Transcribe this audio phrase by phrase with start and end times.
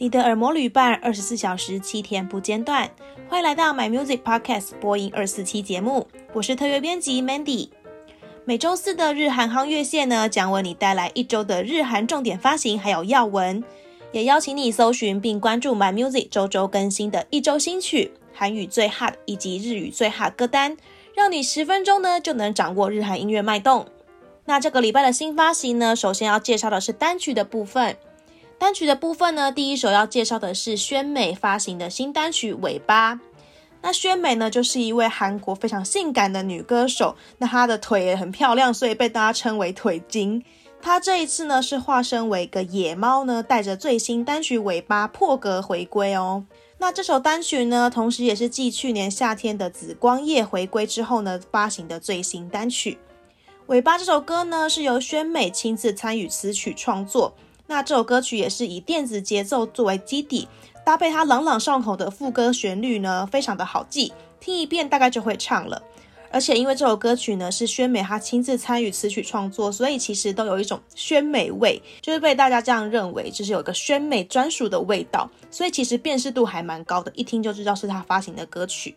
[0.00, 2.90] 你的耳膜旅伴，二十四小时七天不间断。
[3.28, 7.68] 欢迎来到 My Music Podcast 播音二四七节目，我是特约编辑 Mandy。
[8.46, 13.62] 每周四的日韩夯乐线呢，将为你带来一周的日韩重点发行还有要闻，
[14.12, 20.78] 也邀请你搜寻并关注 My Music 周周更新的一周新曲、韩语最 hot 以及日语最 hot 歌单，
[21.14, 23.86] 让你十分钟呢就能掌握日韩音乐脉动。
[24.46, 27.98] 那这个礼拜的新发行呢，首先要介绍的是单曲的部分。
[28.60, 33.14] 单曲的部分呢，第一首要介绍的是宣美发行的新单曲《尾巴》。
[33.80, 40.44] 那宣美呢，就是一位韩国非常性感的女歌手，那她的腿也很漂亮，所以被大家称为腿精。
[40.82, 46.44] 她这一次呢，是化身为一个野猫呢，带着最新单曲《尾巴》破格回归哦。
[46.76, 52.92] 那这首单曲呢，同时也是继去年夏天的紫光夜回归之后呢，发行的最新单曲。
[53.68, 57.34] 《尾巴》这首歌呢，是由宣美亲自参与词曲创作。
[57.70, 60.48] 那这首歌曲也是以电子节奏作为基底，
[60.84, 65.80] 搭配它朗朗上口的副歌旋律呢，非常的好记，听一遍大概就会唱了。
[66.32, 78.96] 而且因为这首歌曲呢是宣美她亲自参与词曲创作，所以其实都有一种宣美味，就是被大家这样认为，就是有个宣美专属的味道，所以其实辨识度还蛮高的，一听就知道是她发行的歌曲。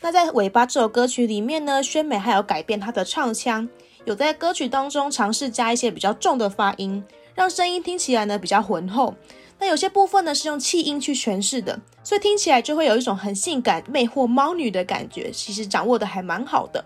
[0.00, 3.68] 那在尾巴这首歌曲里面呢，宣美还有改变她的唱腔，
[4.06, 7.04] 有在歌曲当中尝试加一些比较重的发音。
[7.34, 9.14] 让声音听起来呢比较浑厚，
[9.58, 15.30] 那有些部分呢是用气音去诠释的，所以听起来就会有一种很性感、魅惑猫女的感觉。
[15.30, 16.84] 其实掌握的还蛮好的。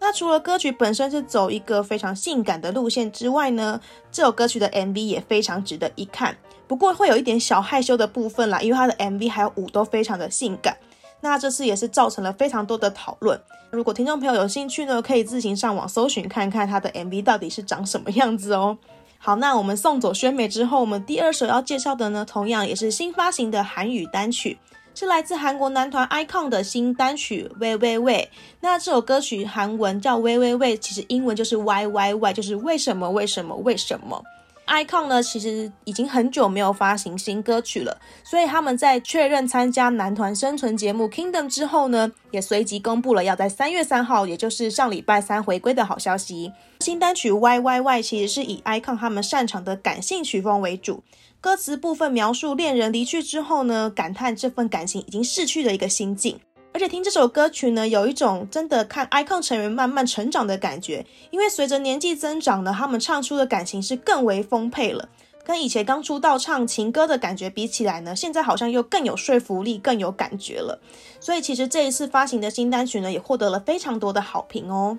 [0.00, 6.36] 那除了歌曲本身是走一个非常性感的路线之外呢，这首歌曲的 MV 也非常值得一看。
[6.66, 10.76] 不过会有一点小害羞的部分啦，因为它的 MV 还有舞都非常的性感。
[11.20, 13.38] 那这次也是造成了非常多的讨论。
[13.70, 18.78] 如果听众朋友有兴趣呢，可以自行上网搜寻看看它的 MV 到底是长什么样子哦。
[19.22, 24.58] 好，那我们送走宣美之后，我们第二首要介绍的呢，同样也是新发行的韩语单曲，
[24.94, 28.30] 是来自韩国男团 ICON 的新单曲《喂喂喂》。
[28.60, 34.24] 那这首歌曲韩文叫《喂喂喂》，其实英文就是 Why Why Why，就是为什么为什么为什么。
[34.70, 46.52] iKON 呢，其实已经很久没有发行新歌曲了，所以他们在确认参加男团生存节目 Kingdom 之后呢，也随即公布了要在三月三号，也就是上礼拜三回归的好消息。
[46.78, 51.02] 新单曲 Y Y Y 其实是以 iKON 他们擅长的感性曲风为主，
[51.40, 56.38] 歌词部分描述恋人离去之后呢，感叹这份感情已经逝去的一个心境。
[56.72, 65.08] 而且听这首歌曲呢，有一种真的看 ICON 成员慢慢成长的感觉，因为随着年纪增长呢，他们唱出的感情是更为丰沛了。
[65.42, 70.80] 跟以前刚出道唱情歌的感觉比起来呢，现在好像又更有说服力，更有感觉了。
[71.18, 74.96] 所以其实这一次发行的新单曲呢，也获得了非常多的好评哦。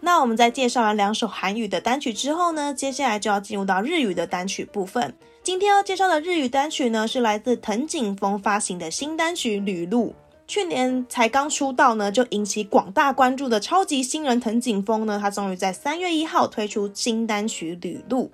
[0.00, 5.12] 那我们在介绍完两首韩语的单曲之后呢，接下来就要进入到日语的单曲部分。
[5.42, 10.10] 今天要介绍的日语单曲呢，是来自藤井风发行的新单曲《旅路》。
[10.48, 18.30] 去年才刚出道呢，就引起广大关注的超级新人藤井风呢，他终于在三月一号推出新单曲《旅路》。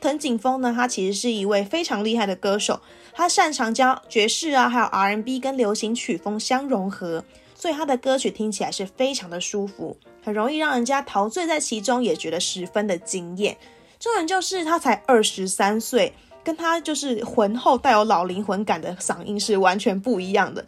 [0.00, 2.80] 藤井风呢，他其实是一位非常厉害的歌手，
[3.12, 7.24] 他擅长将爵士啊，还有 R&B 跟流行曲风相融合，
[7.54, 13.56] 所以他的歌曲听起来是非常的舒服，很容易让人家陶醉在其中，也觉得十分的惊艳。
[14.00, 16.12] 重点就是他才二十三岁，
[16.42, 20.66] 跟他就是浑厚带有老灵魂感的嗓音是完全不一样的。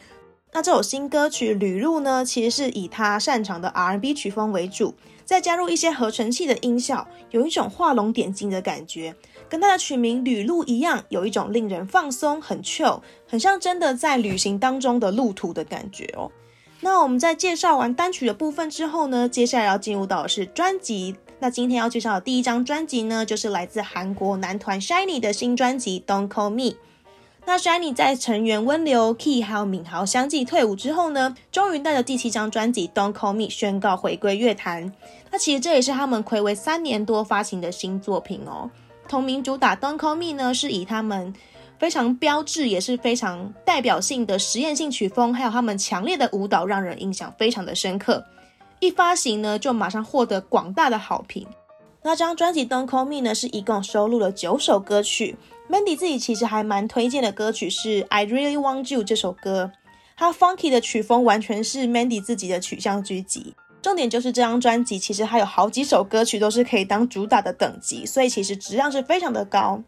[0.56, 4.94] 那这首新歌曲《旅路》呢，其实是以他擅长的 R&B 曲风为主，
[5.25, 9.16] 再加入一些合成器的音效，有一种画龙点睛的感觉，
[9.48, 16.31] 跟他的曲名《旅路》一样，有一种令人放松、很 chill，很像真的在旅行当中的路途的感觉哦。
[16.82, 21.16] 那我们在介绍完单曲的部分之后呢，接下来要进入到的是专辑。
[21.41, 26.62] 那今天要介绍的第一张专辑呢，就是来自韩国男团 SHINee 的新专辑《Don't Call Me》。
[27.47, 34.91] 那 SHINee 在成员温流、Key 还有敏豪相继退伍之后呢，终于带着第七张专辑《Don't Call Me》宣告回归乐坛。
[35.31, 38.71] 那其实这也是他们睽违三年多发行的新作品哦。
[39.09, 41.34] 同名主打《Don't Call Me》呢，是以他们
[41.78, 48.24] 非常标志也是非常代表性的实验性曲风，还有他们强烈的舞蹈，让人印象非常的深刻。
[48.80, 51.47] 一发行呢，就马上获得广大的好评。
[52.03, 55.36] 那张专辑《Don't Call Me》呢，是一共收录了九首歌曲。
[55.71, 59.72] Mandy 自己其实还蛮推荐的歌曲是《I Really Want You》这首歌，
[60.15, 63.55] 它 funky 的曲风完全是 Mandy 自己的取向聚集。
[63.81, 69.83] 重点就是这张专辑其实还有好几首歌曲都是可以当主打的等级，所以其实质量是非常的高。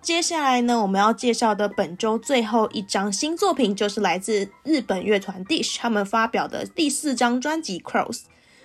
[0.00, 8.16] 接下来呢，我们要介绍的本周最后一张新作品就是来自日本乐团 Dish 他们发表的第四张专辑《Cross》。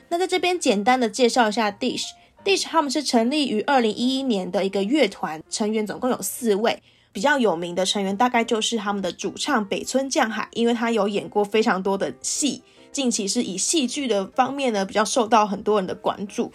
[0.10, 2.08] 那在这边简单的介绍一下 Dish。
[2.48, 6.82] Dish 他们是成立于二零一一年的一个乐团，成员总共有四位。
[7.12, 12.62] 比较有名的成员大概就是他们的主唱北村匠海，因为他有演过非常多的戏，
[12.94, 16.50] 近期是以戏剧的方面呢比较受到很多人的关注。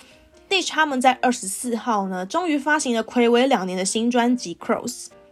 [0.49, 4.87] Ditch 他们在二十四号呢，终于发行了睽违两年的新专辑《Cross》。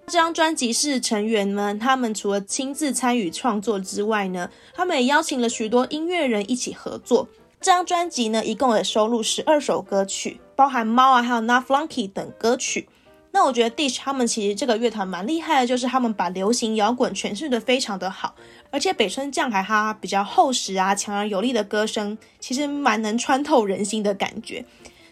[0.09, 7.27] 这张专辑是成员们他们除了亲自参与创作之外呢，他们也邀请了许多音乐人一起合作。
[7.63, 12.87] 这张专辑呢，一共也收录十二首歌曲，包含《猫》啊，还有《Not Flunky》等歌曲。
[13.31, 18.35] 那我觉得 Ditch 他们其实这个乐团蛮厉害的，就是他们把流行摇滚诠释得非常的好，
[18.71, 24.63] 而且北村匠海他比较厚实啊、强而有力的歌声，其实蛮能穿透人心的感觉。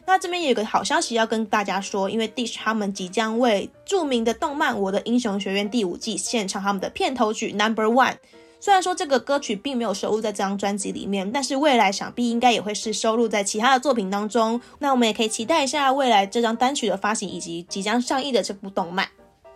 [0.04, 8.16] 那这边也有个好消息要跟大家说，因为 Ditch 他们即将为著名的动漫《我的英雄学院》第五季献唱他们的片头曲 Number One。
[8.60, 14.60] 虽然说这个歌曲并没有收录在这张专辑里面，但是未来想必应该也会是收录在其他的作品当中。
[14.80, 19.08] 那我们也可以期待一下未来这张单曲的发行以及即将上映的这部动漫。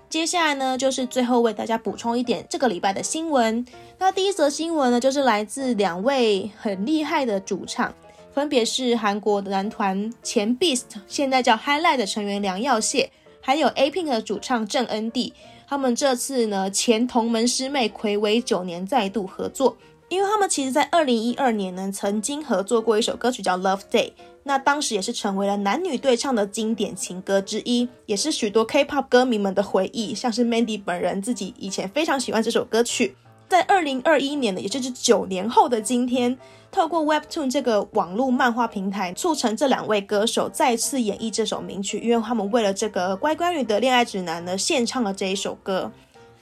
[0.09, 3.67] 接下来呢，就是最后为大家补充一点这个礼拜的新闻。
[3.99, 7.93] 那第一则新闻呢，就是来自两位很厉害的主唱。
[8.35, 13.09] 分别是韩国男团前 Beast，现在叫 Highlight 的成员梁耀燮，
[13.43, 15.35] 还有 A Pink 的主唱郑恩地。
[15.69, 19.77] 他们这次呢，前同门师妹睽违九年再度合作，
[20.09, 24.13] 因为他们其实在二零一二年呢，曾经合作过一首歌曲叫 Love Day，
[24.43, 33.17] 那当时也是成为了男女对唱的经典情歌之一，也是许多 K-pop 歌迷们的回忆，像是 Mandy 本人自己以前非常喜欢这首歌曲。
[33.53, 36.39] 在二零二一年的，也就是九年后的今天，
[36.71, 45.93] 透过 Webtoon 这个网络漫画平台，促成这两位歌手再次演绎这首名曲，因为他们为了这个乖乖女的恋爱指南呢，献唱了这一首歌。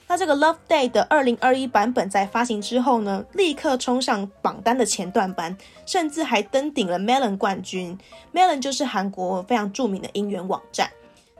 [0.07, 7.97] 那这个 Love Day 的二零二一版本在发行之后呢，立刻冲上榜单的前段班，甚至还登顶了 Melon 冠军。
[8.33, 10.89] Melon 就是韩国非常著名的音源网站，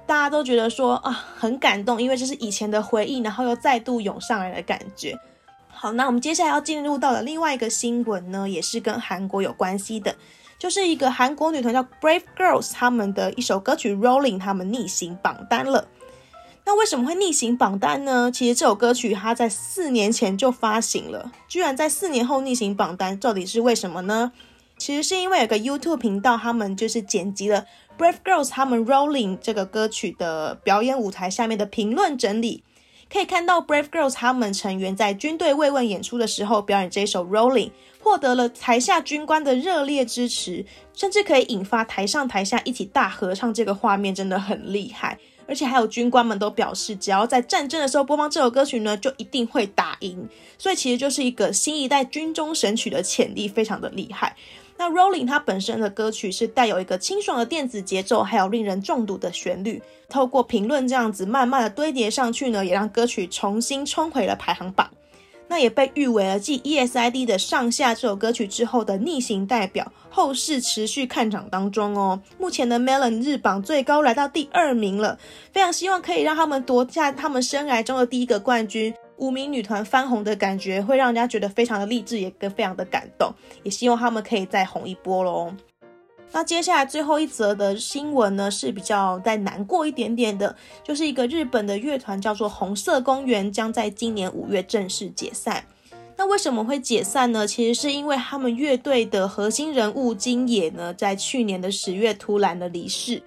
[0.05, 5.17] 大家都觉得说啊，很感动，因为这是以前的回忆，然后又再度涌上来的感觉。
[5.81, 10.15] 好，那我们接下来要进入到的另外一个新闻呢，也是跟韩国有关系的，
[10.59, 15.87] 就是一个韩国女团叫 Brave Girls，他们的一首歌曲《Rolling》，他们逆行榜单了。
[16.67, 18.29] 那为什么会逆行榜单呢？
[18.31, 24.33] 其实这首歌曲它在四年前就发行了，居然在四年后逆行榜单，到底是为什么呢？
[24.77, 27.65] 其实是因为有个 YouTube 频道，他们就是剪辑了
[27.97, 32.63] Brave Girls 他们《Rolling》这个歌曲的表演舞台下面的评论整理。
[33.11, 45.19] 可以看到 Brave Girls 他们成员在军队慰问演出的时候表演这首 Rolling，获得了台下军官的热烈支持，甚至可以引发台上台下一起大合唱，这个画面真的很厉害。
[45.47, 50.29] 而且还有军官们都表示，只要在战争的时候播放这首歌曲呢，就一定会打赢。
[50.57, 54.33] 所以其实就是一个新一代军中神曲的潜力非常的厉害。
[54.81, 59.79] 那 Rolling 它本身的歌曲是带有一个清爽的电子节奏，还有令人中毒的旋律。
[60.09, 64.89] 透过评论这样子慢慢的堆叠上去呢，也让歌曲重新冲回了排行榜。
[65.51, 72.21] 那也被誉为了继 ESID 的上下这首歌曲之后的逆行代表，后市持续看涨当中哦。
[72.39, 75.19] 目前的 Melon 日榜最高来到第二名了，
[75.51, 78.93] 非常希望可以让他们夺下他们生涯中的第一个冠军。
[79.17, 83.33] 五名女团翻红的感觉会让人家觉得非常的励志，也跟非常的感动，
[83.63, 85.53] 也希望他们可以再红一波喽。
[86.33, 95.65] 那接下来最后一则的新闻呢，是比较再难过一点点的，就是一个日本的乐团叫做红色公园，将在今年五月正式解散。
[96.15, 97.45] 那为什么会解散呢？
[97.45, 103.21] 其实是因为他们乐队的核心人物金野呢，在去年的十月突然的离世。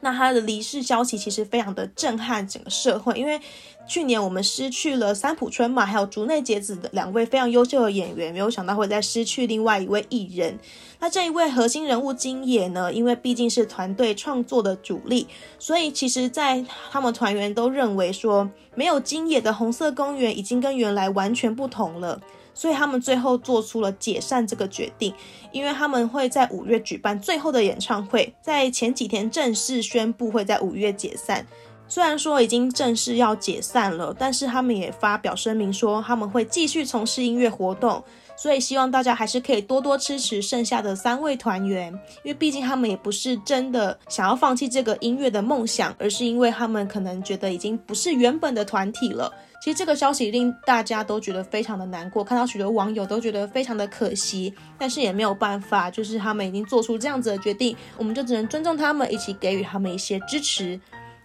[0.00, 3.40] 那他的离世消息其实非常的震撼整个社会，因为
[3.86, 10.58] 去年我们失去了三浦春马还有竹内结子的两位非常优秀的演员，没有想到会再失去另外一位艺人。
[11.00, 15.26] 那这一位核心人物金野呢，因为毕竟是团队创作的主力，
[15.58, 22.20] 所以其实，在他们团员都认为说，没有金野的红色公园已经跟原来完全不同了。
[22.58, 25.14] 所以他们最后做出了解散这个决定，
[25.52, 31.46] 因为他们会在五月举办最后的演唱会，在前几天正式宣布会在五月解散。
[31.86, 38.02] 虽然说已经正式要解散了，但是他们也发表声明说他们会继续从事音乐活动。
[38.40, 41.92] 所以希望大家还是可以多多支持剩下的三位团员，
[42.22, 49.32] 因为毕竟他们也不是真的想要放弃这个音乐的梦想，而是因为他们可能觉得已经不是原本的团体了。
[49.60, 60.80] 其实这个消息令大家都觉得非常的难过，看到许多网友都觉得非常的可惜，但是也没有办法，就是他们已经做出这样子的决定，我们就只能尊重他们，一起给予他们一些支持。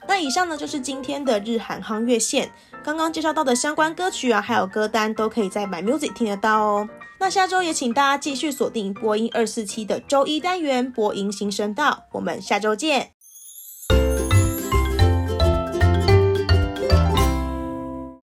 [0.07, 2.51] 那以上呢，就是今天的日韩夯乐线，
[2.83, 6.89] 刚刚介绍到的相关歌曲啊，还有歌单都可以在 My Music 听得到哦。
[7.19, 13.12] 那下周也请大家继续锁定播音二四七的周一单元播音新声道，我们下周见。